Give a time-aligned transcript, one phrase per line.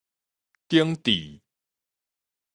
[0.67, 1.39] 景緻